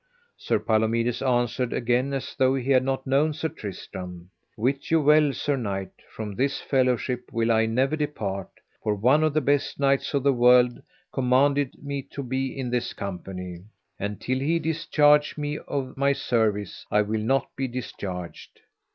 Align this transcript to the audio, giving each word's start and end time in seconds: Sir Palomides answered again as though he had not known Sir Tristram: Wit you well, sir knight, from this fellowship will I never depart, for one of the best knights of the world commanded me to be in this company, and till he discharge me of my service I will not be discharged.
Sir 0.35 0.57
Palomides 0.57 1.21
answered 1.21 1.71
again 1.71 2.11
as 2.11 2.33
though 2.35 2.55
he 2.55 2.71
had 2.71 2.83
not 2.83 3.05
known 3.05 3.33
Sir 3.33 3.49
Tristram: 3.49 4.31
Wit 4.57 4.89
you 4.89 4.99
well, 4.99 5.31
sir 5.31 5.55
knight, 5.55 5.91
from 6.09 6.33
this 6.33 6.59
fellowship 6.59 7.31
will 7.31 7.51
I 7.51 7.67
never 7.67 7.95
depart, 7.95 8.49
for 8.81 8.95
one 8.95 9.23
of 9.23 9.31
the 9.35 9.41
best 9.41 9.79
knights 9.79 10.15
of 10.15 10.23
the 10.23 10.33
world 10.33 10.81
commanded 11.13 11.83
me 11.83 12.01
to 12.13 12.23
be 12.23 12.47
in 12.47 12.71
this 12.71 12.93
company, 12.93 13.59
and 13.99 14.19
till 14.19 14.39
he 14.39 14.57
discharge 14.57 15.37
me 15.37 15.59
of 15.67 15.95
my 15.95 16.13
service 16.13 16.83
I 16.89 17.03
will 17.03 17.21
not 17.21 17.55
be 17.55 17.67
discharged. 17.67 18.59